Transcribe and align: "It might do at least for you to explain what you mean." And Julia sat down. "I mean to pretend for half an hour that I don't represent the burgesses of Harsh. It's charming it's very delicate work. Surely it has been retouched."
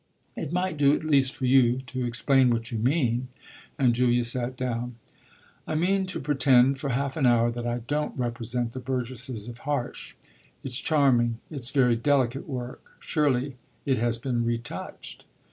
"It 0.35 0.51
might 0.51 0.77
do 0.77 0.95
at 0.95 1.05
least 1.05 1.35
for 1.35 1.45
you 1.45 1.77
to 1.81 2.05
explain 2.07 2.49
what 2.49 2.71
you 2.71 2.79
mean." 2.79 3.27
And 3.77 3.93
Julia 3.93 4.23
sat 4.23 4.57
down. 4.57 4.95
"I 5.67 5.75
mean 5.75 6.07
to 6.07 6.19
pretend 6.19 6.79
for 6.79 6.89
half 6.89 7.17
an 7.17 7.27
hour 7.27 7.51
that 7.51 7.67
I 7.67 7.81
don't 7.85 8.19
represent 8.19 8.71
the 8.71 8.79
burgesses 8.79 9.47
of 9.47 9.59
Harsh. 9.59 10.15
It's 10.63 10.79
charming 10.79 11.37
it's 11.51 11.69
very 11.69 11.95
delicate 11.97 12.49
work. 12.49 12.93
Surely 12.99 13.57
it 13.85 13.99
has 13.99 14.17
been 14.17 14.43
retouched." 14.43 15.25